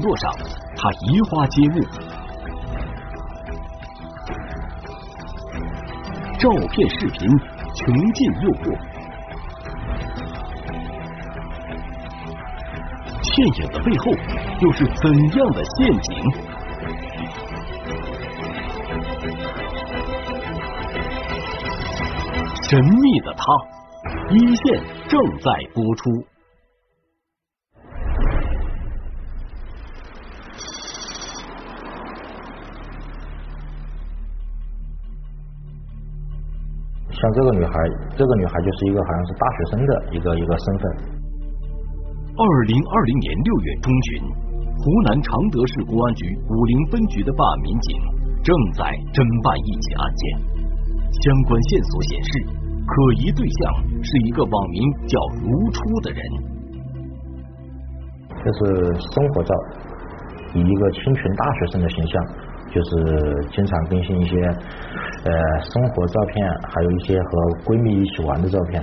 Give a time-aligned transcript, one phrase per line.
[0.00, 0.32] 网络上
[0.76, 1.76] 他移花接木，
[6.38, 7.28] 照片、视频
[7.74, 8.64] 穷尽诱惑，
[13.20, 14.04] 倩影的背后
[14.60, 16.08] 又是怎样的陷阱？
[22.70, 23.44] 神秘的他，
[24.30, 26.08] 一线正在播出。
[37.12, 37.72] 像这个女孩，
[38.16, 40.82] 这个女孩就是一个好像是大学生的一个一个身份。
[42.36, 44.22] 二零二零年六月中旬，
[44.78, 47.98] 湖南常德市公安局武陵分局的办案民警
[48.42, 50.22] 正在侦办一起案件。
[51.10, 52.30] 相关线索显示，
[52.86, 53.60] 可疑对象
[54.00, 54.78] 是一个网名
[55.10, 56.20] 叫“如初”的人。
[58.40, 59.52] 这是生活照，
[60.54, 62.14] 以一个清纯大学生的形象，
[62.72, 64.38] 就是经常更新一些。
[65.22, 67.28] 呃，生活照片，还有一些和
[67.68, 68.82] 闺蜜一起玩的照片。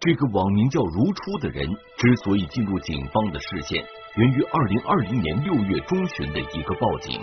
[0.00, 3.84] 这个网名叫“如初”的人之所以进入警方的视线，
[4.16, 7.20] 源于二零二零年六月中旬的一个报警。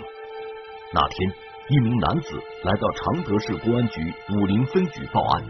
[0.94, 1.32] 那天，
[1.68, 5.42] 一名男子来到常德市公安局武陵分局报案，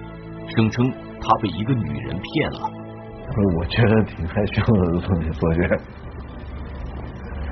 [0.57, 0.91] 声称
[1.21, 2.73] 他被一个女人骗了。
[3.61, 5.61] 我觉得挺害羞的，说说句，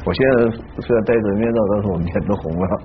[0.06, 0.48] 我现在
[0.80, 2.82] 虽然戴着面罩，但是我脸都红了。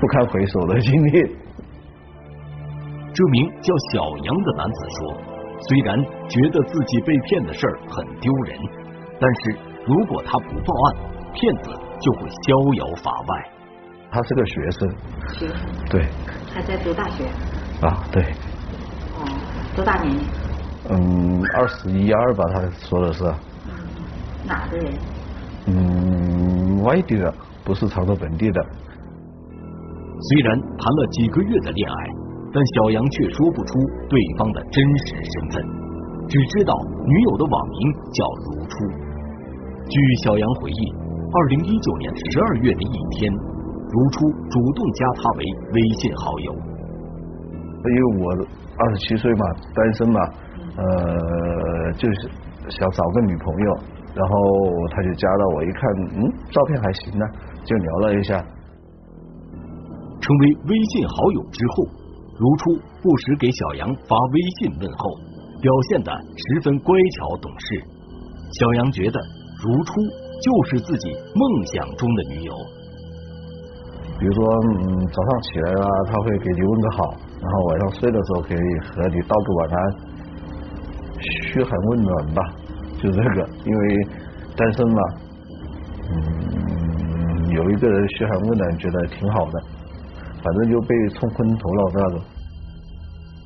[0.00, 1.36] 不堪回首的经历。
[3.12, 5.14] 这名叫小杨的男子说
[5.68, 8.58] ：“虽然觉得自己被骗的事儿很丢人，
[9.20, 10.96] 但是如果他不报案，
[11.34, 13.50] 骗子就会逍遥法外。”
[14.10, 14.90] 他是个学生，
[15.34, 15.56] 学生
[15.88, 16.08] 对，
[16.52, 17.24] 还在读大学
[17.82, 18.22] 啊，对。
[19.14, 19.24] 哦，
[19.76, 20.24] 多大年龄？
[20.88, 23.22] 嗯，二十一二吧，他说的是。
[23.68, 23.72] 嗯，
[24.44, 24.92] 哪的人？
[25.66, 27.32] 嗯，外地的，
[27.62, 28.66] 不是常州本地的。
[30.20, 31.96] 虽然谈了几个月的恋爱，
[32.52, 33.72] 但小杨却说不出
[34.08, 35.64] 对方的真实身份，
[36.28, 36.74] 只知道
[37.06, 38.74] 女友的网名叫如初。
[39.88, 40.82] 据小杨回忆，
[41.32, 46.52] 二零一九年十二月的一天，如初主动加他为微信好友。
[47.82, 48.30] 因为我
[48.76, 49.44] 二十七岁嘛，
[49.74, 50.20] 单身嘛，
[50.76, 52.28] 呃，就是
[52.68, 53.78] 想找个女朋友，
[54.14, 54.34] 然后
[54.90, 57.24] 他就加了我，一看，嗯，照片还行呢，
[57.64, 58.44] 就聊了一下。
[60.30, 61.82] 成为微信好友之后，
[62.38, 62.70] 如初
[63.02, 65.10] 不时给小杨发微信问候，
[65.60, 67.82] 表现的十分乖巧懂事。
[68.54, 69.18] 小杨觉得
[69.58, 69.92] 如初
[70.38, 72.54] 就是自己梦想中的女友。
[74.20, 77.10] 比如说，嗯，早上起来了，他会给你问个好，
[77.42, 79.78] 然后晚上睡的时候可以和你道个晚安，
[81.18, 82.42] 嘘寒问暖吧，
[83.02, 83.48] 就这个。
[83.66, 83.82] 因为
[84.54, 85.02] 单身嘛，
[86.12, 89.62] 嗯，有一个人嘘寒问暖，觉得挺好的。
[90.42, 92.20] 反正就被冲昏头脑那种。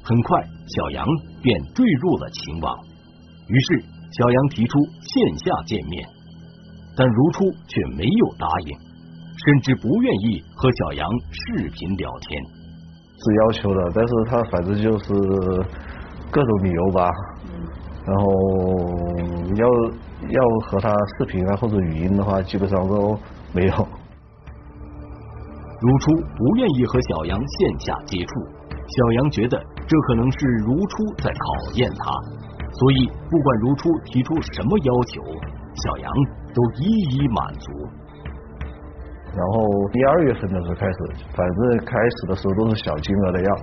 [0.02, 1.06] 很快，小杨
[1.42, 2.76] 便坠入了情网。
[3.48, 6.06] 于是，小杨提出线下见面，
[6.96, 8.78] 但如初却没有答应，
[9.44, 12.42] 甚至不愿意和小杨视频聊天。
[13.16, 15.14] 是要求的，但是他反正就是
[16.30, 17.08] 各种理由吧。
[18.06, 18.24] 然后
[19.56, 19.66] 要
[20.28, 23.18] 要和他视频啊或者语音的话，基本上都
[23.54, 23.88] 没有。
[25.84, 28.30] 如初不愿意和小杨线下接触，
[28.72, 32.10] 小杨觉得这可能是如初在考验他，
[32.72, 35.20] 所以不管如初提出什么要求，
[35.84, 36.10] 小杨
[36.54, 37.70] 都一一满足。
[39.36, 39.60] 然后
[39.92, 40.98] 第二月份的时候开始，
[41.36, 43.56] 反正开始的时候都是小金额的要，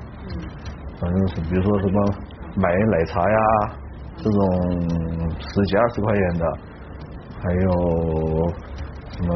[1.00, 2.13] 反正是比如说什么
[2.56, 3.38] 买奶茶呀
[4.17, 4.39] 这种
[5.39, 6.45] 十几二十块钱的，
[7.41, 8.53] 还有
[9.09, 9.33] 什么。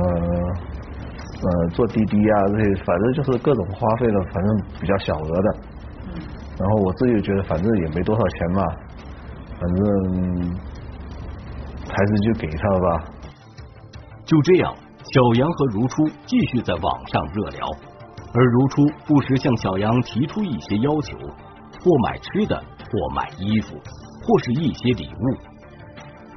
[1.46, 5.58] 呃，坐滴滴啊，这些反正就是各种花费了，反正比较小额的。
[6.58, 8.64] 然后我自己觉得，反正也没多少钱嘛，
[9.60, 10.56] 反正
[11.88, 13.06] 还是就给他了吧。
[14.26, 14.74] 就这样，
[15.14, 17.68] 小杨和如初继续在网上热聊，
[18.34, 23.76] 而如初不时向小杨提出一些要求，或买吃的，或买衣服，
[24.24, 25.38] 或是一些礼物。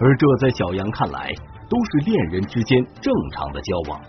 [0.01, 1.33] 而这在小杨看来，
[1.71, 4.01] 都是恋人之间正常的交往。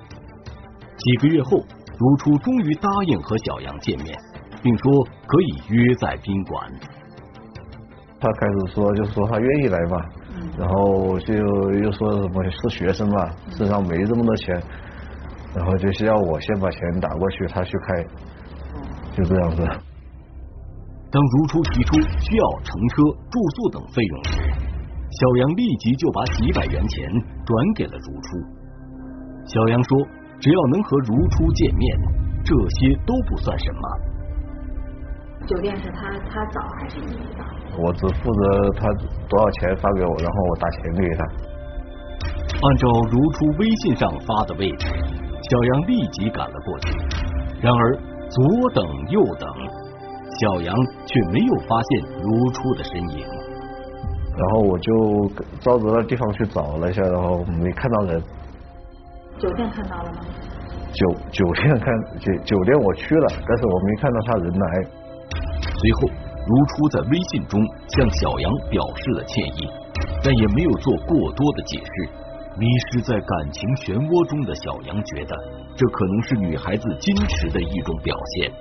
[1.00, 1.58] 几个月后，
[1.98, 4.14] 如初终于答应和小杨见面，
[4.62, 4.92] 并说
[5.26, 6.70] 可以约在宾馆。
[8.20, 9.98] 他开始说，就是说他愿意来嘛，
[10.58, 14.62] 然后就又说什么是学生嘛，身上没这么多钱，
[15.56, 18.04] 然后就需要我先把钱打过去，他去开，
[19.16, 19.64] 就这样子。
[21.12, 24.42] 当如初提出需要乘车、住宿等费用时，
[25.12, 27.10] 小杨立即就把几百元钱
[27.46, 28.38] 转给了如初。
[29.46, 29.98] 小杨说
[30.40, 31.98] ：“只要能和如初见面，
[32.44, 33.82] 这些都不算什么。”
[35.48, 37.44] 酒店是他他找还是你找？
[37.82, 38.88] 我只负责他
[39.28, 41.26] 多少钱发给我，然后我打钱给他。
[42.62, 46.94] 按照如初微信上发的位置，小杨立即赶了过去。
[47.62, 47.96] 然而
[48.30, 49.50] 左等右等，
[50.40, 50.76] 小杨
[51.06, 53.26] 却没有发现如初的身影。
[54.38, 58.22] 然后我就照着那地方去找了一下，然后没看到人。
[59.40, 60.20] 酒店看到了吗？
[60.92, 61.88] 酒酒店看
[62.20, 64.84] 酒酒店我去了，但是我没看到他人来。
[65.62, 66.10] 随后，
[66.46, 69.70] 如初在微信中向小杨表示了歉意，
[70.24, 72.10] 但也没有做过多的解释。
[72.58, 75.34] 迷失在感情漩涡中的小杨觉得，
[75.78, 78.52] 这可能是女孩子矜持的一种表现。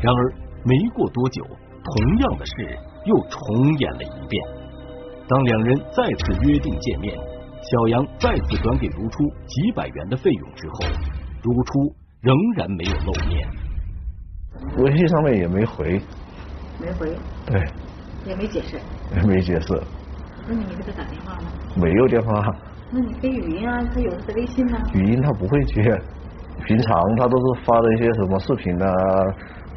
[0.00, 0.32] 然而，
[0.62, 4.46] 没过多久，同样的事又重演了一遍。
[5.26, 7.18] 当两人再次约定见面，
[7.70, 10.74] 小杨再次转给如初几百元的费用之后，
[11.42, 13.46] 如初仍然没有露面。
[14.78, 16.00] 微信上面也没回，
[16.80, 17.14] 没回，
[17.46, 17.62] 对，
[18.24, 18.78] 也没解释，
[19.16, 19.80] 也没解释。
[20.46, 21.50] 那你没给他打电话吗？
[21.76, 22.56] 没有电话。
[22.90, 23.78] 那你飞语音啊？
[23.92, 24.78] 他有的是微信呢。
[24.94, 25.82] 语音他不会接，
[26.64, 28.88] 平常他都是发的一些什么视频啊，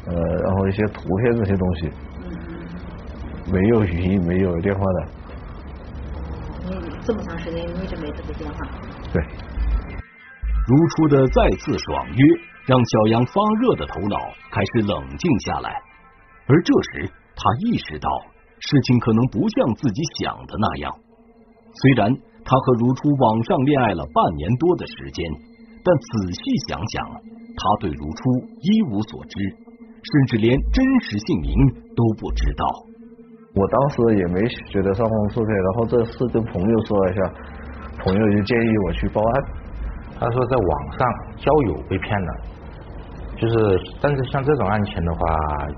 [0.06, 1.90] 呃，然后一些图片这些东西。
[2.24, 2.32] 嗯
[3.52, 5.08] 没有语音，没有电话的。
[7.04, 8.58] 这么长时间一直没这个电话？
[9.12, 9.22] 对。
[10.68, 12.24] 如初的再次爽约，
[12.66, 14.16] 让小杨发热的头脑
[14.52, 15.82] 开始冷静下来，
[16.46, 18.08] 而这时他意识到
[18.60, 20.94] 事情可能不像自己想的那样。
[21.74, 22.14] 虽然
[22.44, 25.26] 他和如初网上恋爱了半年多的时间，
[25.82, 28.22] 但仔细想想，他对如初
[28.60, 31.52] 一无所知，甚至连真实姓名
[31.96, 32.91] 都不知道。
[33.54, 34.40] 我当时也没
[34.70, 37.20] 觉得上当受骗，然后这事跟朋友说了一下，
[38.02, 39.44] 朋友就建议我去报案。
[40.18, 40.98] 他说在网上
[41.36, 42.32] 交友被骗了，
[43.36, 45.20] 就是但是像这种案情的话，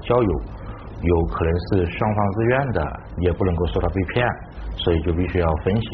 [0.03, 0.31] 交友
[1.03, 4.25] 有可能是双方自愿的，也不能够说他被骗，
[4.77, 5.89] 所以就必须要分析。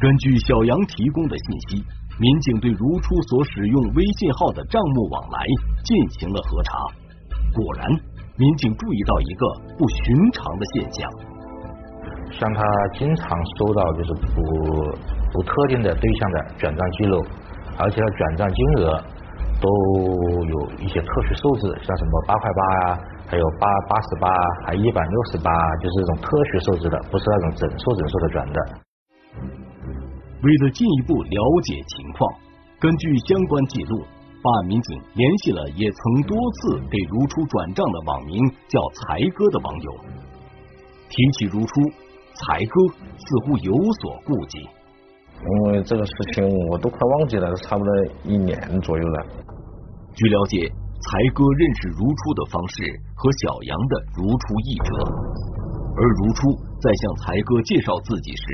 [0.00, 1.84] 根据小杨提供的信息，
[2.18, 5.44] 民警对如初所使用微信号的账目往来
[5.84, 6.72] 进行了核查，
[7.54, 7.86] 果然，
[8.40, 9.46] 民警注意到一个
[9.78, 11.10] 不寻常的现象，
[12.32, 12.64] 像他
[12.98, 14.40] 经常收到就是不。
[15.32, 17.24] 不特定的对象的转账记录，
[17.78, 19.00] 而且他转账金额
[19.60, 19.68] 都
[20.44, 22.98] 有一些特殊数字，像什么八块八啊，
[23.28, 24.28] 还有八八十八，
[24.66, 28.60] 还一百六十八，就是这种特殊数字的，不是那种整数整数的转的。
[30.42, 32.34] 为了进一步了解情况，
[32.80, 34.02] 根据相关记录，
[34.42, 38.36] 办案民警联系了也曾多次给如初转账的网名
[38.68, 39.92] 叫才哥的网友。
[41.10, 41.74] 提起如初，
[42.34, 44.58] 才哥似乎有所顾忌。
[45.42, 47.92] 因为这个事情我都快忘记了，差不多
[48.24, 49.26] 一年左右了。
[50.14, 52.84] 据了解，才哥认识如初的方式
[53.16, 54.94] 和小杨的如出一辙，
[55.96, 56.48] 而如初
[56.80, 58.44] 在向才哥介绍自己时，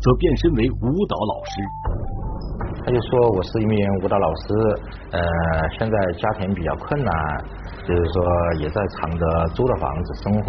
[0.00, 1.52] 则变身为舞蹈老师。
[2.88, 4.80] 他就说我是一名舞蹈老师，
[5.12, 5.20] 呃，
[5.76, 7.12] 现在家庭比较困难，
[7.84, 8.24] 就是说
[8.64, 10.48] 也在常德租的房子生活，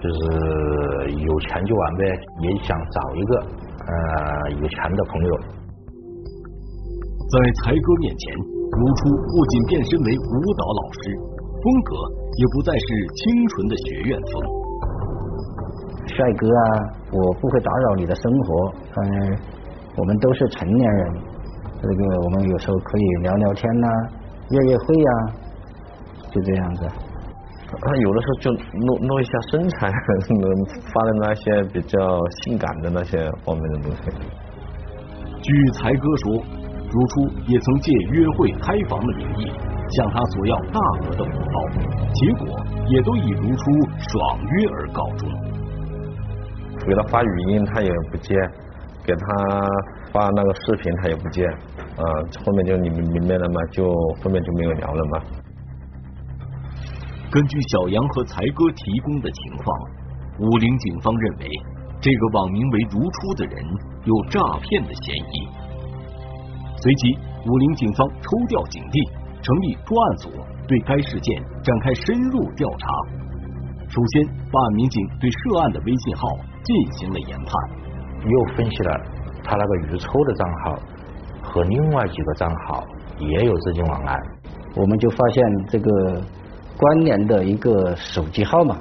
[0.00, 2.04] 就是有钱就玩呗，
[2.40, 3.36] 也想找一个。
[3.84, 5.36] 呃，有钱的朋友，
[7.28, 8.32] 在才哥面前，
[8.72, 11.00] 如初不仅变身为舞蹈老师，
[11.36, 11.92] 风格
[12.32, 14.32] 也不再是清纯的学院风。
[16.16, 16.64] 帅哥啊，
[17.12, 19.36] 我不会打扰你的生活，嗯，
[19.98, 21.12] 我们都是成年人，
[21.82, 23.88] 这个我们有时候可以聊聊天呐，
[24.50, 25.10] 约约会呀，
[26.30, 26.88] 就这样子。
[27.74, 29.90] 他有的时候就露露一下身材，
[30.92, 31.98] 发的那些比较
[32.42, 34.02] 性感的那些方面的东西。
[35.42, 36.44] 据才哥说，
[36.90, 39.50] 如初也曾借约会开房的名义
[39.96, 41.54] 向他索要大额的红包，
[42.12, 42.46] 结果
[42.86, 43.64] 也都以如初
[43.98, 45.28] 爽约而告终。
[46.86, 48.36] 给他发语音他也不接，
[49.04, 49.26] 给他
[50.12, 51.48] 发那个视频他也不接，
[51.96, 52.02] 啊，
[52.44, 53.84] 后面就你们明白了吗，就
[54.22, 55.22] 后面就没有聊了吗。
[57.30, 59.66] 根据小杨和才哥提供的情况，
[60.38, 61.48] 武陵警方认为
[62.00, 63.64] 这个网名为“如初”的人
[64.04, 65.48] 有诈骗的嫌疑。
[66.76, 69.08] 随即，武陵警方抽调警力，
[69.40, 70.30] 成立专案组，
[70.66, 72.88] 对该事件展开深入调查。
[73.88, 76.28] 首先，办案民警对涉案的微信号
[76.64, 77.52] 进行了研判，
[78.24, 79.00] 又分析了
[79.44, 80.78] 他那个余抽的账号
[81.42, 82.84] 和另外几个账号
[83.18, 84.16] 也有资金往来，
[84.76, 86.22] 我们就发现这个。
[86.74, 88.76] 关联的一个手机号码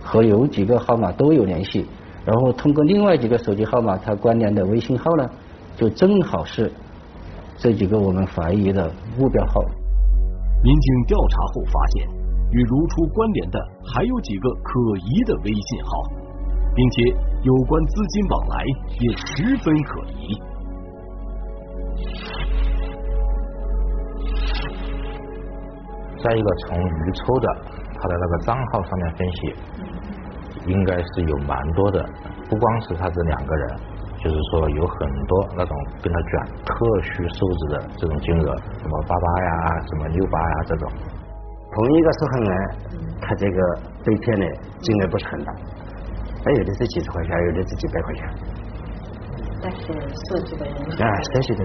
[0.00, 1.84] 和有几个号码都有联系，
[2.24, 5.28] 然后通过另外几个手机号码，他关联的微信号呢，
[5.74, 6.70] 就正好是
[7.56, 9.60] 这几个我们怀疑的目标号。
[10.62, 12.06] 民警调查后发现，
[12.52, 13.58] 与如初关联的
[13.92, 16.04] 还有几个可疑的微信号，
[16.76, 17.02] 并且
[17.42, 18.64] 有关资金往来
[19.00, 20.40] 也十分可疑。
[26.22, 27.48] 再一个，从余抽的
[28.00, 29.54] 他的那个账号上面分析，
[30.66, 32.04] 应该是有蛮多的，
[32.48, 33.76] 不光是他这两个人，
[34.18, 36.32] 就是说有很多那种跟他卷
[36.64, 40.90] 特殊数字的这种金额，什么八八呀，什么六八呀这种。
[41.72, 42.50] 同一个受害人，
[43.22, 44.46] 他这个被骗的
[44.80, 45.52] 金额不是很大，
[46.44, 48.28] 他有的是几十块钱，有的是几百块钱。
[49.62, 49.86] 但是
[50.26, 51.64] 涉及的人啊，涉及的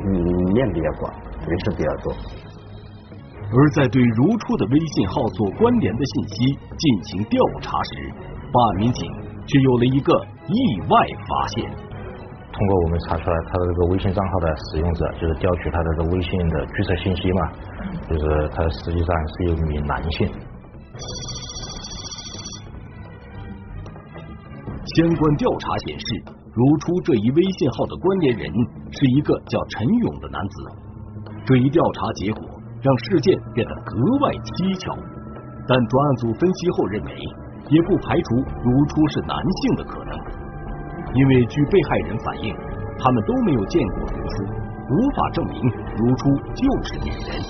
[0.54, 1.14] 面比较广，
[1.48, 2.14] 人数比较多。
[3.52, 8.12] 而在对如初的微信号所关联的信息进行调查时，
[8.52, 9.12] 办案民警
[9.46, 10.12] 却有了一个
[10.48, 10.98] 意外
[11.28, 11.64] 发现。
[12.52, 17.52] 通过我们查出来他的这个微信账号的使用者，就是调取他的这个微信的注册信息嘛，
[18.10, 20.28] 就是他实际上是一名男性。
[24.96, 26.06] 相关调查显示，
[26.54, 28.52] 如初这一微信号的关联人
[28.92, 30.56] 是一个叫陈勇的男子。
[31.46, 32.55] 这一调查结果。
[32.86, 34.30] 让事件变得格外
[34.62, 34.94] 蹊跷，
[35.66, 37.18] 但专案组分析后认为，
[37.74, 40.14] 也不排除如初是男性的可能，
[41.18, 42.54] 因为据被害人反映，
[43.02, 45.58] 他们都没有见过如初，无法证明
[45.98, 47.42] 如初就是女人。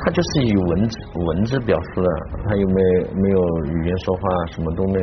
[0.00, 2.08] 他就是以文字文字表述的，
[2.48, 2.80] 他又没
[3.20, 4.96] 没有语言说话，什么都没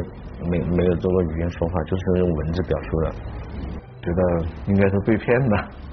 [0.49, 3.11] 没没有做过语言说话，就是用文字表述的，
[4.01, 4.21] 觉得
[4.65, 5.84] 应该是被骗的。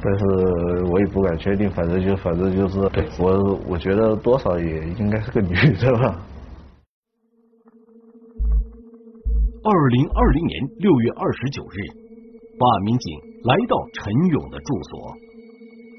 [0.00, 2.78] 但是我也不敢确定，反正就反正就是
[3.20, 6.16] 我我觉得多少也应该是个女的吧。
[9.64, 11.76] 二零二零年六月二十九日，
[12.58, 15.16] 办案民警来到陈勇的住所，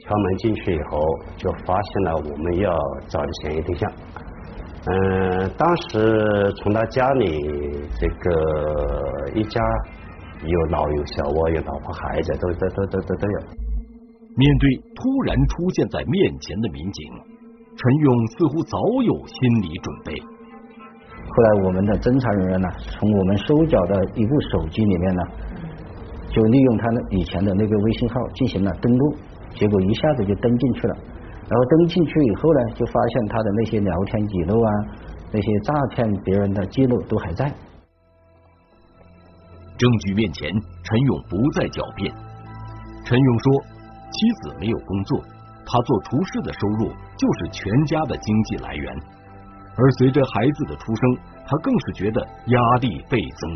[0.02, 1.00] 敲门进去以后，
[1.36, 2.74] 就发现了我们要
[3.10, 3.92] 找的嫌疑对象。
[4.86, 7.38] 嗯，当时从他家里
[8.00, 9.62] 这个一家
[10.46, 13.59] 有老有小，我有老婆孩子，都都都都都都有。
[14.36, 17.12] 面对突然出现在面前的民警，
[17.76, 20.16] 陈勇似乎早有心理准备。
[21.30, 25.22] 后来我们的侦查人员呢，从我们收缴的一部手机里面呢，
[26.32, 29.16] 就利用他以前的那个微信号进行了登录，
[29.56, 30.96] 结果一下子就登进去了。
[31.50, 34.72] 然后登进去以后呢，就发现他的那些聊天记录啊，
[35.34, 37.52] 那些诈骗别人的记录都还在。
[39.78, 42.14] 证据面前，陈勇不再狡辩。
[43.04, 43.79] 陈勇说。
[44.12, 45.22] 妻子没有工作，
[45.66, 48.96] 他做厨师的收入就是全家的经济来源。
[49.76, 53.52] 而随着孩子的出生，他更是觉得压力倍增。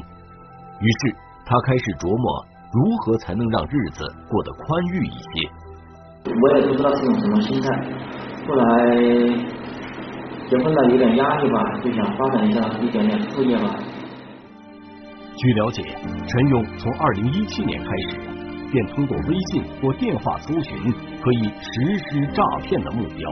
[0.79, 5.49] 于是他开始琢磨如何才能让日子过得宽裕一些。
[6.25, 7.67] 我也不知道是种什么心态，
[8.47, 8.63] 后来
[10.47, 13.75] 结婚了有点压力吧，就想发展一下一点点副业吧。
[15.35, 15.83] 据了解，
[16.27, 18.32] 陈勇从二零一七年开始。
[18.73, 20.75] 便通过微信或电话搜寻，
[21.21, 23.31] 可以实施诈骗的目标。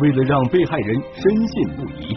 [0.00, 2.16] 为了让被害人深信不疑，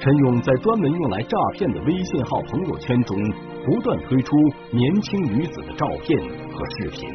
[0.00, 3.16] 陈勇在专门用来诈骗的微信号朋友圈中，
[3.64, 4.36] 不断推出
[4.72, 7.08] 年轻女子的照片和视频。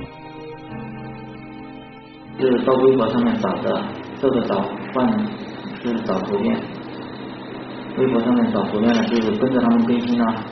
[2.40, 3.84] 是到微博上面找的，
[4.22, 4.62] 这个找
[4.94, 5.20] 换
[5.84, 6.58] 是找图片，
[7.98, 10.46] 微博上面找图片，就是跟着他们更新啊。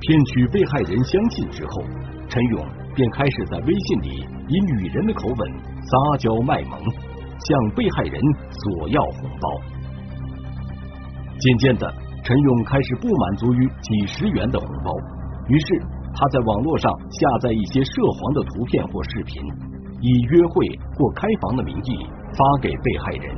[0.00, 1.82] 骗取被害人相信之后。
[2.30, 9.50] 陈勇便开始在微信里以女人的口吻撒娇卖萌，向被害人索要红包。
[11.40, 14.92] 渐渐的，陈勇开始不满足于几十元的红包，
[15.48, 15.82] 于是
[16.14, 19.42] 他在网络上下载一些涉黄的图片或视频，
[20.00, 23.36] 以约会或开房的名义发给被害人，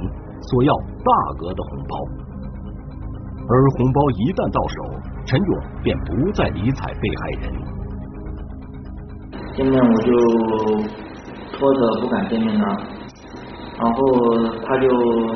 [0.50, 1.96] 索要大额的红包。
[3.48, 4.76] 而红包一旦到手，
[5.24, 7.71] 陈勇便不再理睬被害人。
[9.54, 10.10] 见面我就
[11.52, 12.66] 拖着不敢见面了，
[13.78, 13.96] 然后
[14.64, 14.88] 他就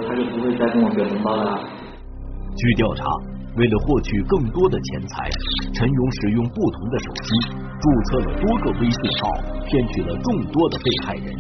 [0.08, 1.60] 他就不会再跟我给红包了。
[2.56, 3.04] 据调查，
[3.56, 5.28] 为了获取更多的钱财，
[5.74, 7.34] 陈勇使用不同的手机
[7.78, 9.30] 注册了多个微信号，
[9.66, 11.34] 骗取了众多的被害人。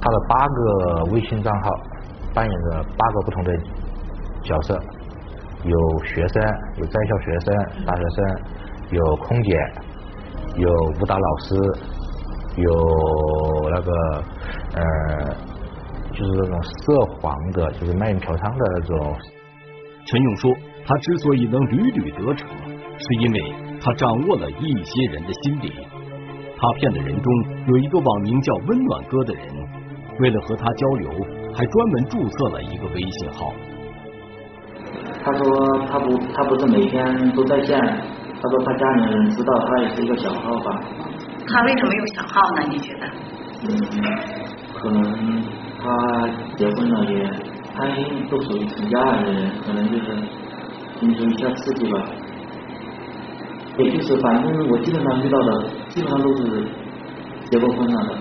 [0.00, 1.70] 他的八个微信账号
[2.34, 3.56] 扮演着八个不同的
[4.42, 4.76] 角色，
[5.62, 6.42] 有学生，
[6.78, 7.54] 有在校学生、
[7.86, 8.40] 大学生，
[8.90, 9.56] 有空姐。
[10.56, 10.68] 有
[11.00, 11.54] 舞蹈老师，
[12.56, 12.64] 有
[13.70, 13.90] 那个
[14.74, 14.82] 呃，
[16.12, 19.16] 就是那种涉黄的，就是卖淫嫖娼的那种。
[20.04, 20.52] 陈勇说，
[20.84, 22.48] 他之所以能屡屡得逞，
[22.98, 25.72] 是因为他掌握了一些人的心理。
[26.58, 27.32] 他骗的人中
[27.68, 29.44] 有一个网名叫“温暖哥”的人，
[30.20, 31.10] 为了和他交流，
[31.54, 33.52] 还专门注册了一个微信号。
[35.24, 35.42] 他说
[35.88, 37.78] 他不他不是每天都在线，
[38.42, 40.80] 他说他家里人知道他也是一个小号吧。
[41.46, 42.66] 他为什么用小号呢？
[42.68, 43.06] 你觉得？
[43.62, 43.70] 嗯，
[44.74, 45.42] 可能
[45.78, 47.30] 他结婚了也，
[47.72, 47.86] 他
[48.28, 50.06] 都属于成家的人，可能就是
[50.98, 52.02] 寻求一下刺激吧。
[53.78, 56.66] 也就是反正我基本上遇到的，基本上都是
[57.48, 58.18] 结过婚了的。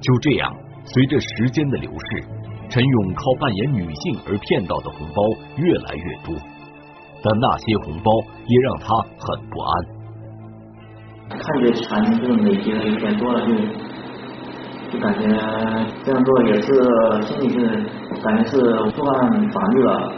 [0.00, 0.52] 就这样，
[0.84, 2.24] 随着时间的流逝，
[2.68, 5.22] 陈勇靠扮演女性而骗到的红包
[5.56, 6.34] 越来越多，
[7.24, 8.12] 但那些红包
[8.46, 9.72] 也让他很不安。
[11.30, 13.54] 看着钱就是累积的有点多了，就
[14.92, 15.20] 就感觉
[16.04, 16.68] 这样做也是
[17.22, 17.58] 心里是
[18.22, 18.60] 感觉是
[18.92, 20.12] 触犯法律了。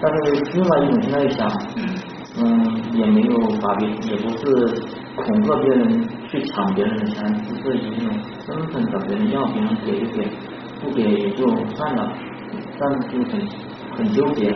[0.00, 0.16] 但是
[0.54, 1.48] 另外一种现在想，
[2.36, 2.42] 嗯，
[2.92, 4.44] 也没有把别，也不是
[5.16, 8.16] 恐吓别人去抢别人的钱，只是以一种
[8.46, 10.30] 身份找别人要，别人给就给，
[10.80, 12.12] 不给也就算了，
[12.78, 13.32] 但是就很
[13.96, 14.54] 很纠结。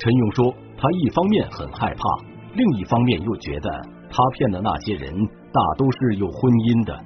[0.00, 2.02] 陈勇说，他一方面很害怕，
[2.54, 3.68] 另一方面又觉得。
[4.12, 5.12] 他骗的那些人
[5.52, 6.98] 大都是有婚姻的，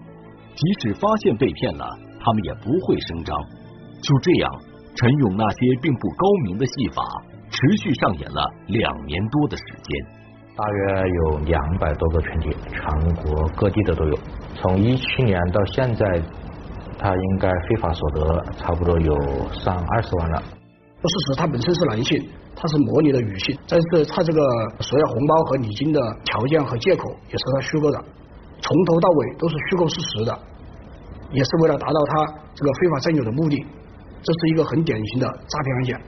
[0.54, 1.84] 即使发现被骗了，
[2.22, 3.36] 他们也不会声张。
[4.00, 4.48] 就这样，
[4.94, 7.02] 陈勇那些并不高明的戏法
[7.50, 9.90] 持续上演了两年多的时间。
[10.54, 12.78] 大约有两百多个群体，全
[13.20, 14.16] 国各地的都有。
[14.54, 16.06] 从一七年到现在，
[16.96, 19.12] 他应该非法所得差不多有
[19.50, 20.42] 上二十万了。
[21.02, 22.24] 不是指他本身是男性。
[22.56, 24.40] 他是模拟的女性，但是他这个
[24.80, 27.98] 索要红包和礼金的条件和借口也是他虚构的，
[28.60, 30.38] 从头到尾都是虚构事实的，
[31.32, 33.56] 也是为了达到他这个非法占有的目的，
[34.22, 36.00] 这是一个很典型的诈骗案件。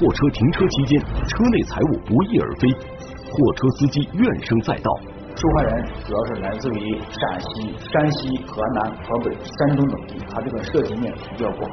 [0.00, 4.90] 货车停车期间，车内财物不翼而飞，货车司机怨声载道。
[5.36, 11.70] 受害人主要是来自于陕西、山西、河南、河北、山东等地，他这个涉及面比较广。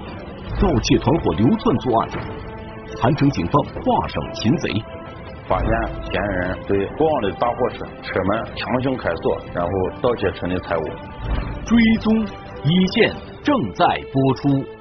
[0.59, 2.09] 盗窃团伙流窜作案，
[3.01, 4.73] 韩城警方画上擒贼，
[5.47, 5.69] 发现
[6.03, 10.83] 嫌疑人对过往的大货车车门强行开锁，然后盗窃车内财物。
[11.65, 12.13] 追踪
[12.65, 14.76] 一线正在播出。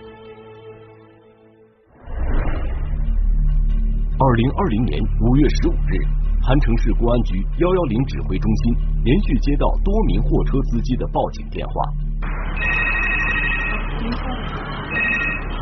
[4.18, 6.00] 二零二零年五月十五日，
[6.40, 8.72] 韩城市公安局幺幺零指挥中心
[9.04, 11.74] 连续接到多名货车司机的报警电话。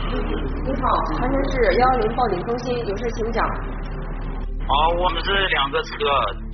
[0.07, 0.87] 你好，
[1.19, 3.43] 韩城市幺幺零报警中心，有事请讲。
[3.43, 5.91] 啊，我们是两个车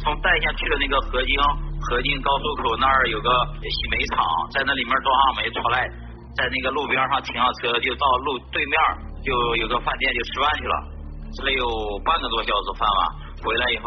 [0.01, 1.37] 从代县去的那个河津，
[1.85, 3.29] 河津高速口那儿有个
[3.61, 4.25] 洗煤厂，
[4.57, 5.85] 在那里面装上煤出来，
[6.33, 8.73] 在那个路边上停上车，就到路对面
[9.21, 10.90] 就有个饭店就吃饭去了。
[11.31, 11.63] 吃了有
[12.03, 13.03] 半个多小时饭吧，
[13.47, 13.87] 回来以后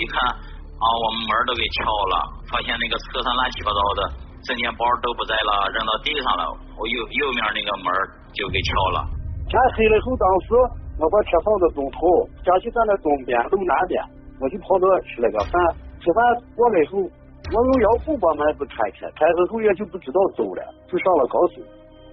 [0.00, 2.16] 一看啊，我们门都给敲了，
[2.48, 4.00] 发现那个车上乱七八糟的，
[4.48, 6.42] 证件包都不在了，扔到地上了。
[6.80, 7.86] 我右右面那个门
[8.32, 9.04] 就给敲了。
[9.52, 10.48] 天黑了以后，当时
[10.96, 12.00] 我把车放在东头，
[12.40, 14.00] 家就站在东边路南边，
[14.40, 15.52] 我就跑到吃了个饭。
[16.00, 16.18] 吃饭
[16.56, 21.60] 过来以后，我用遥控把门子开开，开开后也就不知道走了，就上了高速。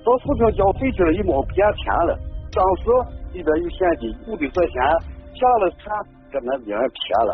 [0.04, 1.64] 到四平交费去了一毛不钱
[2.12, 2.12] 了，
[2.52, 3.24] 当时。
[3.36, 4.80] 里边有现金，五百块钱，
[5.36, 5.92] 下了看，
[6.32, 7.32] 给那别人撇了。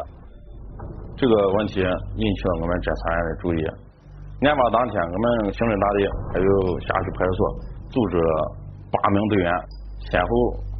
[1.13, 1.77] 这个问题
[2.17, 3.61] 引起了我们侦查员的注意。
[4.41, 6.01] 案发当天，我们刑侦大队
[6.33, 6.49] 还有
[6.81, 7.41] 辖区派出所
[7.93, 8.17] 组织
[8.89, 9.49] 八名队员，
[10.09, 10.29] 先后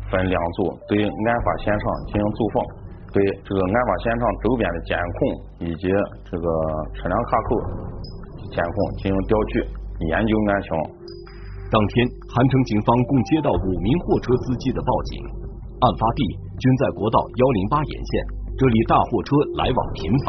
[0.10, 2.66] 分两组对案发现场进行走访，
[3.14, 5.18] 对这个案发现场周边的监控
[5.62, 5.86] 以及
[6.26, 6.46] 这个
[6.98, 7.50] 车辆卡口
[8.50, 9.70] 监控进行调取，
[10.10, 10.70] 研究案情。
[11.72, 16.22] 当天，韩城警方共接到五名货车司机的报警，案发地
[16.60, 18.12] 均在国道幺零八沿线，
[18.60, 20.28] 这里大货车来往频繁，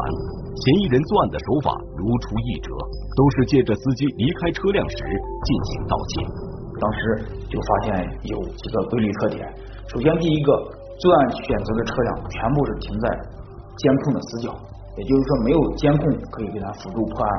[0.54, 2.70] 嫌疑人作案的手法如出一辙，
[3.18, 4.96] 都是借着司机离开车辆时
[5.42, 6.30] 进行盗窃。
[6.78, 7.00] 当时
[7.50, 7.90] 就发现
[8.30, 9.42] 有几个规律特点，
[9.90, 10.54] 首先第一个，
[11.02, 13.06] 作案选择的车辆全部是停在
[13.82, 14.54] 监控的死角，
[14.94, 17.34] 也就是说没有监控可以给他辅助破案。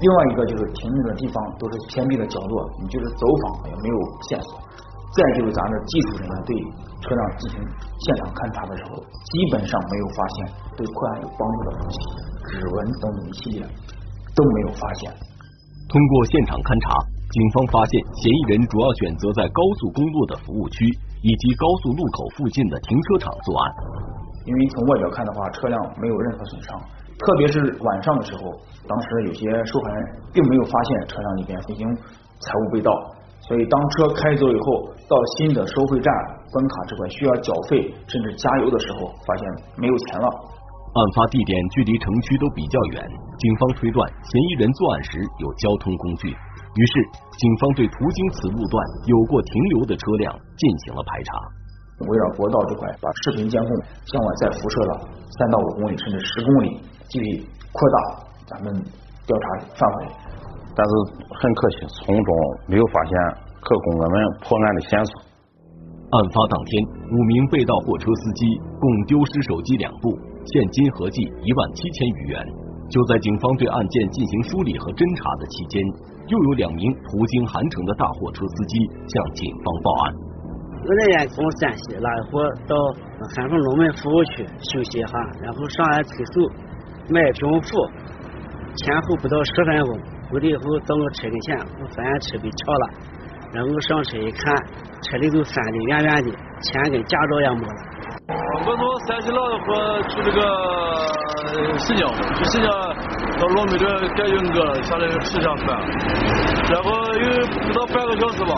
[0.00, 3.96] 另外一个就是停止的地方都是偏僻的角落，你就是走访也没有
[4.28, 4.56] 线索。
[5.12, 6.50] 再就是咱这技术人员对
[7.02, 8.96] 车辆进行现场勘查的时候，
[9.28, 10.36] 基本上没有发现
[10.78, 11.98] 对破案有帮助的东西，
[12.48, 13.66] 指纹等一系列
[14.32, 15.12] 都没有发现。
[15.90, 16.94] 通过现场勘查，
[17.28, 20.86] 警方发现嫌疑人主要选择在高速公路的服务区
[21.26, 23.62] 以及高速路口附近的停车场作案。
[24.46, 26.78] 因为从外表看的话，车辆没有任何损伤。
[27.20, 28.48] 特别是晚上的时候，
[28.88, 30.00] 当时有些受害人
[30.32, 31.84] 并没有发现车辆里边已经
[32.40, 32.90] 财物被盗，
[33.44, 36.08] 所以当车开走以后，到新的收费站
[36.50, 39.44] 关卡这块需要缴费甚至加油的时候，发现
[39.76, 40.26] 没有钱了。
[40.26, 43.04] 案发地点距离城区都比较远，
[43.38, 46.92] 警方推断嫌疑人作案时有交通工具，于是
[47.36, 48.74] 警方对途经此路段
[49.06, 51.36] 有过停留的车辆进行了排查。
[52.08, 53.70] 围绕国道这块，把视频监控
[54.08, 55.04] 向外再辐射了
[55.38, 56.80] 三到五公里甚至十公里。
[57.10, 57.42] 继续
[57.72, 57.96] 扩大
[58.46, 58.72] 咱们
[59.26, 59.44] 调查
[59.74, 60.06] 范围，
[60.74, 60.92] 但是
[61.42, 62.30] 很可惜，从中
[62.68, 63.12] 没有发现
[63.60, 65.12] 可供我们破案的线索。
[66.10, 66.70] 案发当天，
[67.10, 68.46] 五名被盗货车司机
[68.78, 70.14] 共丢失手机两部，
[70.54, 72.38] 现金合计一万七千余元。
[72.90, 75.78] 就在警方对案件进行梳理和侦查的期间，
[76.26, 78.74] 又有两名途经韩城的大货车司机
[79.06, 80.14] 向警方报案。
[80.82, 82.74] 有人员从山西拉货到
[83.34, 84.42] 韩城龙门服务区
[84.74, 86.46] 休息一下，然后上岸催收。
[87.10, 87.68] 买平付，
[88.76, 89.98] 前后不到十分钟，
[90.30, 92.86] 回来以后到我车跟前，我发现车被撬了，
[93.52, 94.54] 然后上车一看，
[95.02, 97.74] 车里头翻的圆圆的，钱跟驾照也没了。
[98.62, 105.66] 我从山西拉的货去这个新疆，去新疆到老梅这感觉饿，下来吃下饭，
[106.70, 107.26] 然后有
[107.66, 108.54] 不到半个小时吧，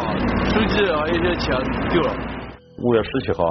[0.52, 1.56] 手机还有一些钱
[1.88, 2.12] 丢了。
[2.84, 3.44] 五月十七号，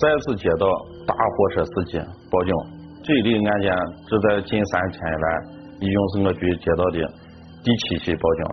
[0.00, 0.66] 再次接到
[1.06, 2.77] 大货车司机报警。
[3.08, 3.72] 这一类案件
[4.04, 5.28] 是在近三天以来，
[5.80, 7.00] 已经是我局接到的
[7.64, 8.44] 第七起报警，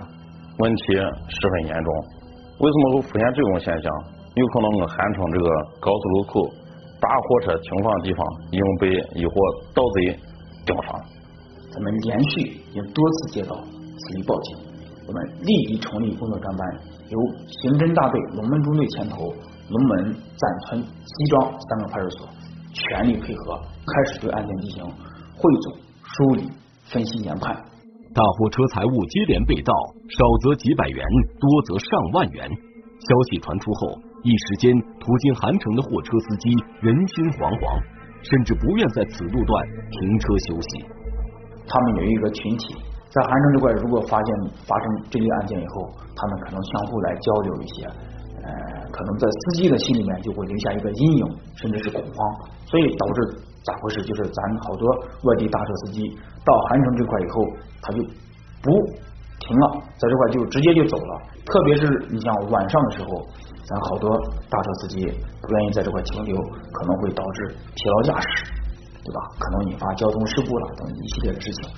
[0.59, 1.91] 问题十分严重。
[2.63, 3.91] 为什么会出现这种现象？
[4.33, 5.49] 有可能我韩城这个
[5.81, 6.47] 高速路口
[7.01, 8.87] 大货车停放地方已经被
[9.19, 9.33] 一伙
[9.75, 10.17] 盗贼
[10.65, 11.03] 盯上。
[11.73, 14.57] 咱们连续也多次接到此类报警，
[15.05, 16.65] 我们立即成立工作专班，
[17.09, 17.19] 由
[17.59, 19.27] 刑侦大队龙门中队牵头，
[19.67, 22.29] 龙门、赞村、西庄三个派出所。
[22.75, 23.55] 全力配合，
[23.87, 26.51] 开始对案件进行汇总、梳理、
[26.91, 27.55] 分析、研判。
[28.13, 29.73] 大货车财物接连被盗，
[30.11, 30.99] 少则几百元，
[31.39, 32.49] 多则上万元。
[32.99, 36.49] 消息传出后，一时间途经韩城的货车司机
[36.81, 37.79] 人心惶惶，
[38.23, 39.51] 甚至不愿在此路段
[39.91, 40.85] 停车休息。
[41.67, 42.75] 他们有一个群体，
[43.11, 44.27] 在韩城这块，如果发现
[44.67, 47.87] 发生这类案件以后，他们可能相互来交流一些。
[48.45, 48.51] 呃，
[48.93, 52.17] 可能在司机的心里面就会留下一个阴影，甚至是恐慌，
[52.65, 54.01] 所以导致咋回事？
[54.03, 54.85] 就是咱好多
[55.23, 56.07] 外地大车司机
[56.45, 57.41] 到韩城这块以后，
[57.81, 58.03] 他就
[58.61, 58.69] 不
[59.41, 61.21] 停了，在这块就直接就走了。
[61.45, 63.25] 特别是你像晚上的时候，
[63.65, 64.09] 咱好多
[64.49, 65.05] 大车司机
[65.41, 68.45] 不愿意在这块停留，可能会导致疲劳驾驶，
[69.03, 69.19] 对吧？
[69.39, 71.69] 可能引发交通事故了等一系列的事情。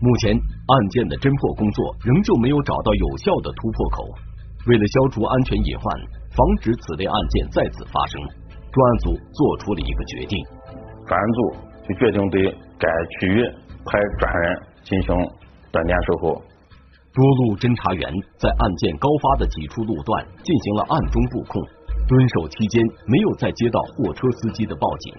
[0.00, 4.29] 目前案件的侦破工作仍旧没有找到有效的突破口。
[4.66, 5.84] 为了消除安全隐患，
[6.36, 8.20] 防止此类案件再次发生，
[8.70, 10.36] 专案组做出了一个决定。
[11.06, 11.56] 专案组
[11.88, 12.44] 就决定对
[12.78, 12.86] 该
[13.18, 13.42] 区域
[13.84, 15.16] 派专人进行
[15.72, 16.42] 断点守候。
[17.12, 18.06] 多路侦查员
[18.38, 21.58] 在案件高发的几处路段进行了暗中布控，
[22.06, 22.78] 蹲守期间
[23.10, 25.18] 没有再接到货车司机的报警。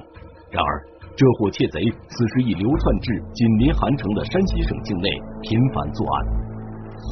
[0.55, 0.69] 然而，
[1.17, 5.09] 这伙窃贼此时已流窜至紧邻韩城的山西省境内，
[5.43, 6.15] 频繁作案。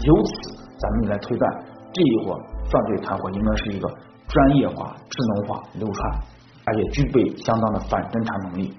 [0.07, 0.31] 由此，
[0.79, 1.68] 咱们来推断。
[1.91, 2.37] 这一伙
[2.69, 3.89] 犯罪团伙应该是一个
[4.27, 5.97] 专业化、智能化、流窜，
[6.65, 8.69] 而且具备相当的反侦查能力。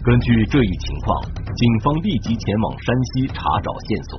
[0.00, 4.16] 根据这一情况，警方立即前往山西查找线索。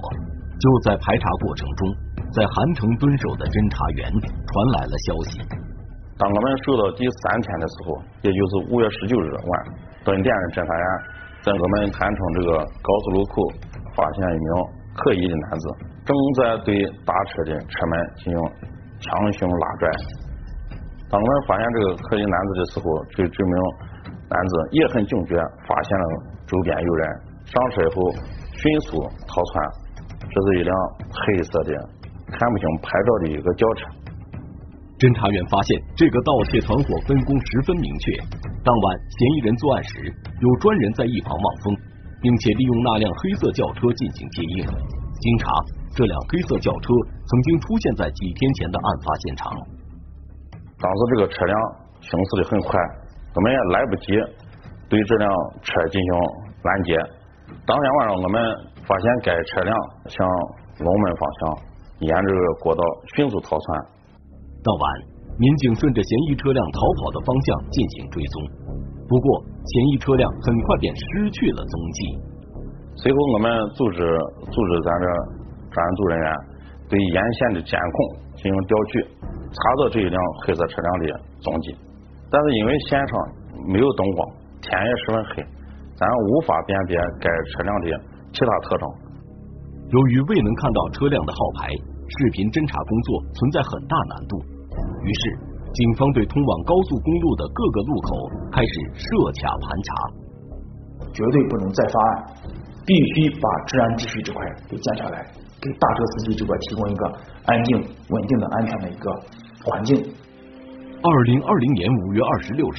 [0.62, 1.82] 就在排查过程中，
[2.38, 5.42] 在韩城蹲守的侦查员传来了消息。
[6.22, 9.52] 当我们收到第三天的时候，也就是五月十九日晚，
[10.06, 10.86] 蹲点的侦查员
[11.42, 13.34] 在我们韩城这个高速路口
[13.98, 14.50] 发现一名
[14.94, 15.66] 可疑的男子。
[16.06, 18.36] 正在对大车的车门进行
[19.00, 19.90] 强行拉拽。
[21.10, 23.54] 当我们发现这个可疑男子的时候，这这名
[24.30, 25.36] 男子也很警觉，
[25.68, 26.06] 发现了
[26.48, 27.04] 周边有人，
[27.46, 28.12] 上车以后
[28.56, 29.64] 迅速逃窜。
[30.32, 30.74] 这是一辆
[31.12, 31.74] 黑色的、
[32.32, 33.86] 看不清牌照的一个轿车。
[34.98, 38.06] 侦查员发现，这个盗窃团伙分工十分明确。
[38.64, 38.86] 当晚，
[39.18, 41.76] 嫌疑人作案时，有专人在一旁望风，
[42.22, 44.66] 并且利用那辆黑色轿车进行接应。
[44.66, 45.52] 经查。
[45.93, 46.88] 这辆黑色轿车
[47.25, 49.51] 曾经出现在几天前的案发现场。
[50.80, 51.56] 当时这个车辆
[51.99, 52.80] 行驶的很快，
[53.36, 54.13] 我们也来不及
[54.89, 55.30] 对这辆
[55.62, 56.12] 车进行
[56.63, 56.97] 拦截。
[57.65, 58.41] 当天晚上我们
[58.88, 59.71] 发发现该车辆
[60.08, 60.27] 向
[60.84, 61.39] 龙门方向
[62.04, 62.84] 沿着国道
[63.15, 63.80] 迅速逃窜。
[64.60, 64.84] 当晚，
[65.39, 68.36] 民警顺着嫌疑车辆逃跑的方向进行追踪，
[69.08, 71.99] 不过嫌疑车辆很快便失去了踪迹。
[72.97, 73.47] 随后，我们
[73.80, 74.04] 组织
[74.51, 75.06] 组织咱这
[75.72, 76.28] 专案组人员
[76.88, 77.96] 对沿线的监控
[78.36, 79.04] 进行调取，
[79.50, 81.04] 查到这一辆黑色车辆的
[81.40, 81.76] 踪迹，
[82.30, 83.12] 但是因为现场
[83.72, 84.20] 没有灯光，
[84.62, 85.44] 天也十分黑，
[85.96, 87.86] 咱无法辨别该车辆的
[88.34, 88.84] 其他特征。
[89.92, 94.40] 由于未能看到车辆的号牌，视频侦查工作存在很大难度。
[95.04, 95.24] 于是，
[95.72, 98.10] 警方对通往高速公路的各个路口
[98.52, 99.08] 开始设
[99.40, 99.90] 卡盘查，
[101.12, 102.12] 绝对不能再发案，
[102.88, 105.24] 必须把治安秩序这块给建下来，
[105.62, 107.06] 给大车司机这块提供一个
[107.45, 109.12] 安静、稳定的、安全的一个
[109.63, 109.95] 环境。
[109.95, 112.78] 二零二零年五月二十六日，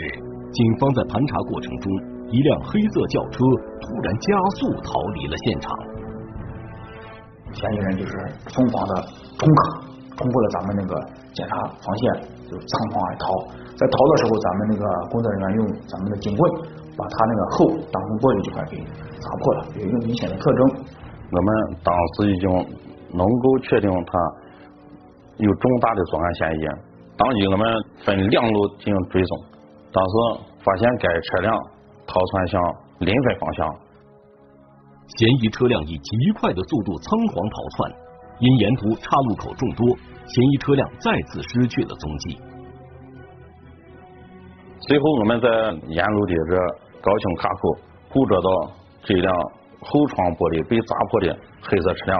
[0.50, 1.86] 警方在盘查过程中，
[2.30, 3.38] 一辆黑色轿车
[3.80, 4.26] 突然加
[4.58, 5.70] 速逃离了现场。
[7.54, 8.12] 嫌疑人就是
[8.50, 8.94] 疯狂的
[9.38, 10.94] 冲卡，冲过了咱们那个
[11.34, 13.30] 检查防线，就仓皇而逃。
[13.78, 16.42] 在逃的时候，咱们那个工作人员用咱们的警棍
[16.96, 18.78] 把他那个后挡风玻璃这块给
[19.22, 20.60] 砸破了，有一个明显的特征。
[21.32, 22.50] 我们当时已经
[23.16, 24.18] 能够确定他
[25.38, 26.64] 有重大的作案嫌疑。
[27.16, 27.66] 当即我们
[28.04, 29.38] 分两路进行追踪，
[29.92, 31.54] 当时发现该车辆
[32.06, 32.62] 逃窜向
[33.00, 33.66] 临汾方向。
[35.18, 37.92] 嫌疑车辆以极快的速度仓皇逃窜，
[38.40, 39.86] 因沿途岔路口众多，
[40.26, 42.38] 嫌疑车辆再次失去了踪迹。
[44.80, 45.48] 随后，我们在
[45.88, 46.56] 沿路的这
[47.00, 47.76] 高清卡口
[48.10, 48.72] 捕捉到
[49.04, 49.34] 这辆
[49.82, 51.26] 后窗玻璃被砸破的
[51.60, 52.16] 黑色车辆，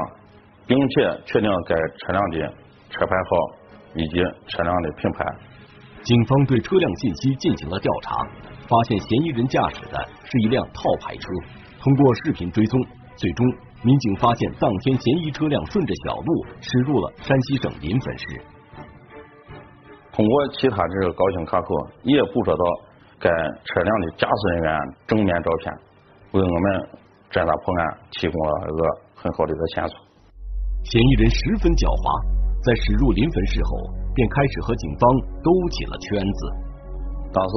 [0.66, 0.94] 并且
[1.24, 2.36] 确定该车辆的
[2.90, 3.30] 车牌号
[3.94, 5.24] 以及车辆的品牌。
[6.02, 8.26] 警方对车辆信息进行了调查，
[8.66, 9.94] 发现嫌疑人驾驶的
[10.26, 11.26] 是一辆套牌车。
[11.78, 12.80] 通过视频追踪，
[13.14, 13.46] 最终
[13.82, 18.24] 民警发现当天嫌疑车辆顺着小路驶入了山西省临汾市。
[20.12, 22.64] 通过其他这个高清卡口，也捕捉到
[23.18, 25.72] 该车辆的驾驶人员正面照片，
[26.32, 26.88] 为我们
[27.32, 27.80] 侦查破案
[28.12, 28.80] 提供了一个
[29.16, 29.96] 很好的一个线索。
[30.84, 32.04] 嫌疑人十分狡猾，
[32.60, 33.70] 在驶入临汾市后，
[34.12, 35.02] 便开始和警方
[35.40, 36.40] 兜起了圈子。
[37.32, 37.54] 当时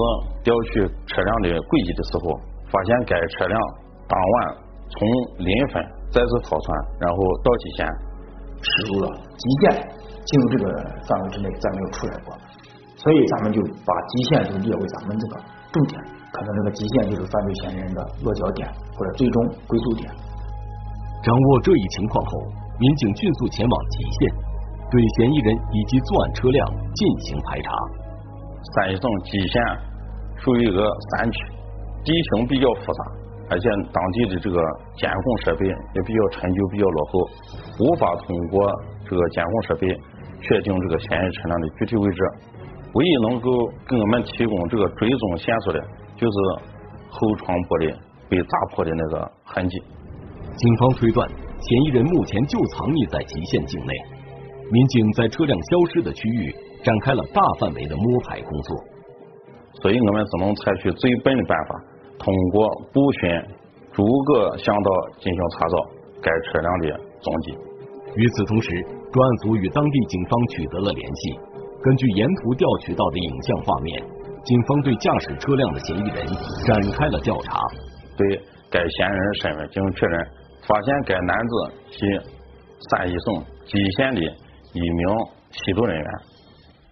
[0.47, 2.39] 调取车辆的轨迹的时候，
[2.71, 3.59] 发现该车辆。
[4.07, 4.35] 当晚
[4.88, 4.95] 从
[5.43, 5.83] 临汾
[6.13, 6.65] 再次逃窜，
[7.01, 7.79] 然后到蓟县
[8.61, 9.91] 驶入了蓟县，
[10.23, 10.65] 进入这个
[11.09, 12.38] 范围之内再没有出来过，
[12.95, 15.41] 所以咱们就把蓟县就列为咱们这个
[15.73, 15.99] 重点，
[16.35, 20.03] 可能这个极限就是犯罪嫌疑人的落脚点或者最终归宿点。
[21.23, 22.31] 掌握这一情况后，
[22.77, 24.33] 民警迅速前往极限，
[24.91, 26.59] 对嫌疑人以及作案车辆
[26.93, 27.71] 进行排查。
[28.75, 29.61] 山西省蓟县
[30.43, 31.37] 属于一个山区，
[32.03, 33.01] 地形比较复杂。
[33.47, 34.57] 而且当地的这个
[34.97, 37.29] 监控设备也比较陈旧，比较落后，
[37.79, 38.67] 无法通过
[39.07, 39.87] 这个监控设备
[40.41, 42.19] 确定这个嫌疑车辆的具体位置。
[42.95, 43.51] 唯一能够
[43.87, 45.79] 给我们提供这个追踪线索的，
[46.15, 46.38] 就是
[47.10, 47.93] 后窗玻璃
[48.30, 49.82] 被砸破的那个痕迹。
[50.56, 53.91] 警方推断，嫌疑人目前就藏匿在吉县境内。
[54.71, 58.69] 民警在车辆消失的区域展开了大范围的摸排工作。
[59.84, 61.71] 所以我们只能采取最笨的办法。
[62.17, 63.19] 通过步巡
[63.91, 65.75] 逐个巷道进行查找
[66.23, 67.51] 该车辆的踪迹。
[68.15, 68.71] 与此同时，
[69.12, 71.39] 专案组与当地警方取得了联系。
[71.84, 74.01] 根据沿途调取到的影像画面，
[74.45, 76.21] 警方对驾驶车辆的嫌疑人
[76.65, 77.58] 展开了调查。
[78.15, 78.38] 对
[78.69, 80.15] 该嫌疑人身份进行确认，
[80.67, 81.53] 发现该男子
[81.89, 81.99] 系
[82.89, 85.01] 山西省蓟县的一名
[85.49, 86.08] 吸毒人员。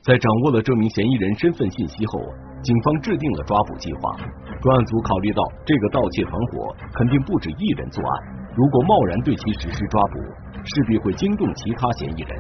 [0.02, 2.20] 在掌握了这名嫌疑人身份信息后，
[2.64, 4.18] 警方制定了抓捕计划。
[4.60, 8.12] 专案组考虑到这个盗窃团伙肯定不止一人作案，
[8.56, 10.20] 如果贸然对其实施抓捕，
[10.66, 12.34] 势必会惊动其他嫌疑人。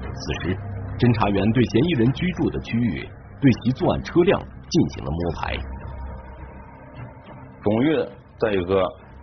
[0.00, 0.56] 此时，
[0.96, 3.08] 侦查员对嫌疑人居住的区域、
[3.40, 5.56] 对其作案车辆进行了摸排。
[7.62, 7.96] 终于
[8.38, 8.82] 在一个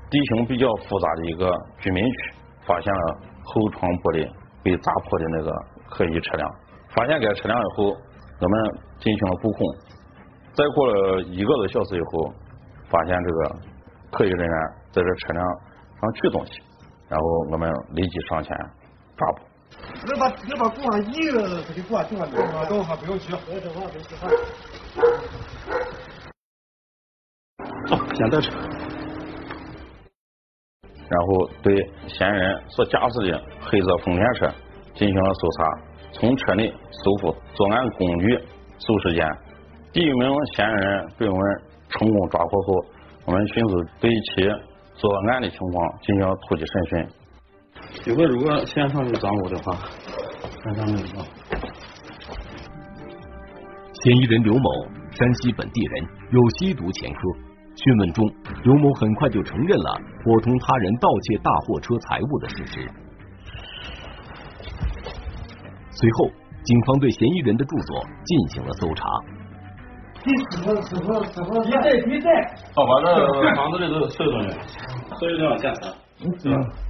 [0.10, 2.34] 地形比较复杂的一个居民区，
[2.66, 4.30] 发现了后窗玻璃
[4.64, 5.52] 被砸破的那个
[5.90, 6.50] 可疑车辆。
[6.96, 8.54] 发现该车辆以后，我们
[9.00, 9.60] 进行了布控。
[10.54, 12.34] 再过了一个多小时以后，
[12.90, 13.56] 发现这个
[14.12, 14.58] 可疑人员
[14.92, 15.46] 在这车辆
[16.02, 16.62] 上取东西，
[17.10, 18.56] 然后我们立即上前
[19.16, 19.47] 抓捕。
[20.06, 22.36] 你把那把工上一个给挂定了，等
[22.84, 23.40] 会儿不用急，等
[23.74, 24.30] 会儿别吃饭。
[27.88, 28.52] 走，先到车。
[31.10, 31.76] 然后对
[32.08, 34.48] 嫌疑人所驾驶的黑色丰田车
[34.94, 35.64] 进行了搜查。
[36.14, 38.40] 从车内搜出作案工具
[38.80, 39.26] 数十件，
[39.94, 42.86] 第一名嫌疑人被我们成功抓获后，
[43.26, 44.42] 我们迅速对其
[44.96, 47.10] 作案的情况进行了突击审讯，
[48.08, 49.78] 一会儿如果线上去找我的话，
[50.64, 51.20] 看他们啊。
[53.92, 54.70] 嫌疑人刘某，
[55.12, 57.20] 山西本地人，有吸毒前科。
[57.76, 58.26] 讯问中，
[58.64, 62.90] 刘某很快就承认了伙同他人盗窃大货车财物的事实。
[65.92, 66.30] 随后，
[66.64, 69.04] 警方对嫌疑人的住所进行了搜查。
[70.24, 71.72] 第四个是不是不是？
[71.82, 72.32] 对对对。
[72.74, 74.58] 好，把这房子里的所有东西，
[75.20, 75.90] 所有地方检查。
[76.46, 76.87] 嗯。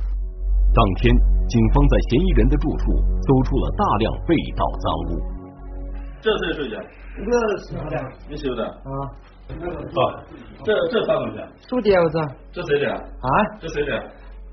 [0.73, 1.15] 当天，
[1.47, 2.83] 警方在嫌疑人的住处
[3.21, 5.21] 搜出了大量被盗赃物。
[6.21, 6.77] 这谁收的？
[7.17, 7.23] 我
[7.65, 7.95] 收的。
[8.29, 8.65] 你收的？
[8.65, 8.91] 啊。
[9.47, 9.99] 啊，
[10.63, 11.37] 这这啥东西？
[11.69, 12.19] 手电子。
[12.51, 12.93] 这谁的？
[12.93, 13.29] 啊？
[13.59, 13.97] 这谁的？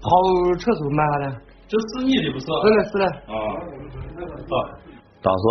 [0.01, 0.09] 跑
[0.59, 1.37] 车时候买下的。
[1.67, 2.47] 这是你的不是？
[2.47, 3.07] 是的，是的。
[3.07, 3.35] 啊。
[4.55, 4.57] 啊。
[5.21, 5.45] 当时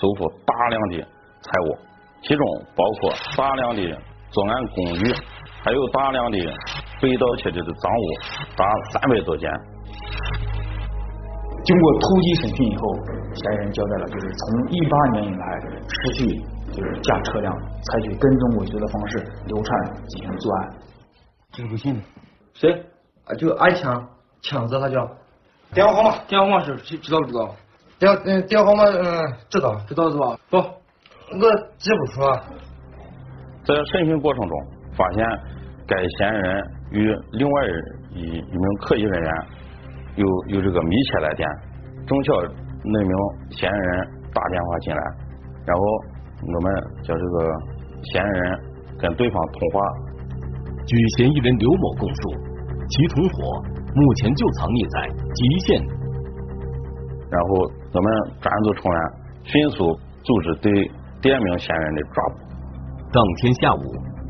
[0.00, 1.02] 收复大量的
[1.42, 1.78] 财物，
[2.22, 3.82] 其中包括大量的
[4.30, 5.14] 作案工具，
[5.62, 6.38] 还有大量的
[7.00, 8.04] 被盗窃的赃物，
[8.56, 9.50] 达三百多件。
[11.62, 12.82] 经过突击审讯以后，
[13.34, 16.42] 嫌疑人交代了，就是从一八年以来持续
[16.72, 20.70] 就是驾车辆，采取跟踪尾随的方式流窜进行作案。
[21.52, 22.02] 这个不信。
[22.54, 22.72] 谁？
[23.26, 24.08] 啊，就挨抢，
[24.42, 25.08] 抢子他叫。
[25.72, 26.16] 电话号码？
[26.26, 27.54] 电话号码是知知道不知道？
[27.98, 30.36] 电嗯电话号码嗯知道知道是吧？
[30.48, 32.40] 不，我记不出啊。
[33.64, 35.24] 在审讯过程中，发现
[35.86, 37.66] 该嫌疑人与另外
[38.14, 39.32] 一一名可疑人员
[40.20, 41.48] 有有这个密切来电，
[42.06, 42.28] 正巧
[42.84, 43.12] 那名
[43.56, 43.90] 嫌疑人
[44.34, 45.02] 打电话进来，
[45.64, 45.82] 然后
[46.44, 46.66] 我们
[47.02, 47.36] 叫这个
[48.12, 48.60] 嫌疑人
[49.00, 49.80] 跟对方通话。
[50.84, 52.22] 据嫌疑人刘某供述，
[52.88, 53.62] 其同伙
[53.94, 54.96] 目前就藏匿在
[55.32, 55.80] 吉县。
[57.30, 58.06] 然后我们
[58.42, 58.98] 专案组成员
[59.44, 60.68] 迅速组织对
[61.22, 62.36] 第二名嫌疑人的抓捕。
[63.08, 63.84] 当天下午，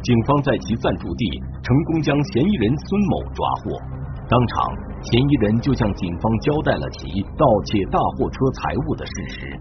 [0.04, 1.22] 警方在其暂住地
[1.64, 3.80] 成功将嫌疑人孙某抓获。
[4.28, 4.70] 当场，
[5.02, 9.58] 嫌疑人就向警方交代了其盗窃大货车财物的事实。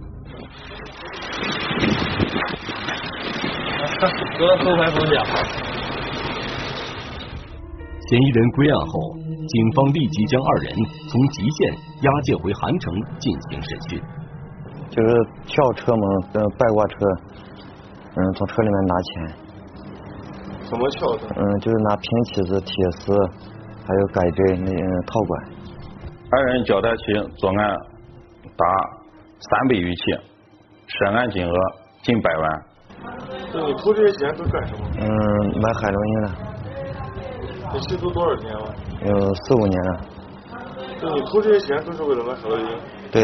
[4.38, 5.13] 哥，后排风险。
[8.10, 9.13] 嫌疑人归案后，
[9.47, 10.73] 警方立即将二人
[11.10, 14.02] 从吉县押解回韩城进行审讯。
[14.89, 15.08] 就是
[15.45, 16.95] 跳车门，嗯，掰挂车，
[18.15, 19.12] 嗯，从车里面拿钱。
[20.63, 21.28] 怎么撬的？
[21.36, 23.13] 嗯，就是拿平起子、铁丝，
[23.89, 24.71] 还有改锥那
[25.08, 25.43] 套管。
[26.30, 27.75] 二人交代其作案
[28.56, 28.65] 达
[29.39, 30.02] 三百余起，
[30.86, 31.52] 涉案金额
[32.04, 32.65] 近百万。
[33.52, 34.86] 那你偷这些钱都干什么？
[34.99, 35.06] 嗯，
[35.60, 36.36] 买海洛因了。
[37.73, 38.75] 你吸毒多少年了？
[39.08, 40.02] 有四五年了。
[41.02, 42.67] 那你偷这些钱都是为了买海洛因？
[43.12, 43.23] 对。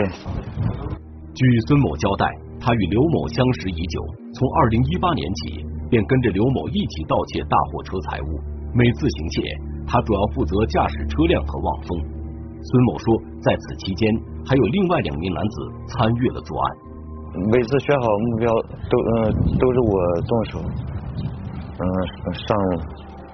[1.36, 2.26] 据孙某交代，
[2.60, 4.02] 他与刘某相识已久，
[4.34, 8.42] 从二零一八年起便跟着刘某一起盗窃大货车财物。
[8.74, 9.42] 每次行窃，
[9.88, 11.90] 他主要负责驾驶车辆和望风。
[12.62, 14.10] 孙某说，在此期间
[14.46, 15.56] 还有另外两名男子
[15.88, 16.66] 参与了作案。
[17.52, 18.50] 每次选好目标
[18.90, 19.14] 都嗯
[19.60, 19.92] 都是我
[20.26, 20.60] 动手，
[21.78, 21.84] 嗯
[22.34, 22.48] 上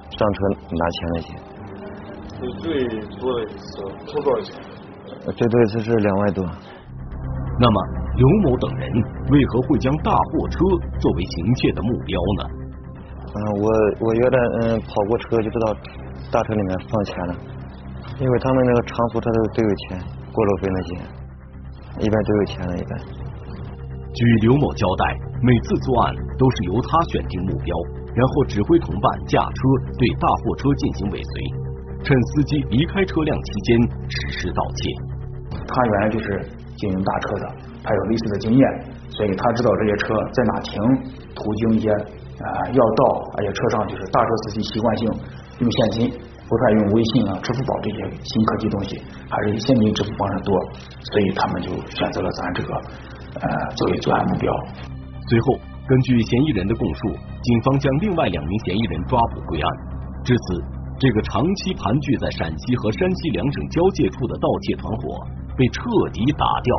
[0.09, 0.37] 上车
[0.75, 1.27] 拿钱那些。
[2.41, 2.65] 你最
[3.19, 4.59] 多的一次偷多少钱？
[5.37, 6.43] 最多一次是两万多。
[7.59, 7.87] 那么
[8.17, 8.91] 刘某等人
[9.29, 10.57] 为何会将大货车
[10.99, 12.43] 作为行窃的目标呢？
[13.33, 13.69] 嗯，我
[14.07, 15.73] 我原来嗯跑过车就知道
[16.29, 17.33] 大车里面放钱了，
[18.19, 19.99] 因为他们那个长途车都都有钱，
[20.31, 20.93] 过路费那些，
[22.05, 22.99] 一般都有钱了，一般。
[24.13, 25.05] 据刘某交代，
[25.41, 27.75] 每次作案都是由他选定目标，
[28.13, 29.55] 然后指挥同伴驾车
[29.97, 31.33] 对大货车进行尾随，
[32.03, 34.81] 趁司机离开车辆期间实施盗窃。
[35.67, 36.43] 他原来就是
[36.75, 37.47] 经营大车的，
[37.83, 38.63] 他有类似的经验，
[39.09, 40.81] 所以他知道这些车在哪停，
[41.33, 45.09] 途经一些啊要道，而且车上就是大车司机习惯性
[45.59, 50.55] 用现金，不太用微信啊、支付宝这些新科技东西，还是现金支付方式多，
[51.03, 52.73] 所以他们就选择了咱这个
[53.39, 54.51] 呃作为作案目标。
[55.29, 57.09] 随后，根据嫌疑人的供述，
[57.41, 59.69] 警方将另外两名嫌疑人抓捕归案。
[60.23, 60.63] 至此，
[60.99, 65.19] 这个长期盘踞在陕西和山西两省交界处的盗窃团伙
[65.57, 65.81] 被彻
[66.11, 66.75] 底打掉。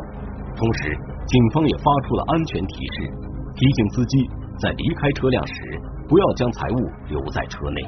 [0.55, 3.11] 同时，警方也发出了安全提示，
[3.55, 6.77] 提醒司机在离开车辆时不要将财物
[7.09, 7.83] 留在车内。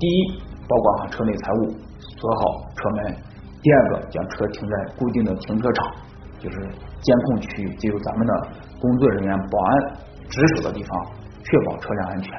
[0.00, 3.12] 第一，保管好车内财物，锁好车门；
[3.60, 5.94] 第二个，将车停在固定的停车场，
[6.38, 6.56] 就是
[7.02, 8.48] 监控区域，就由咱们的
[8.80, 9.70] 工作人员、保安
[10.30, 11.06] 值守的地方，
[11.44, 12.32] 确保车辆安全。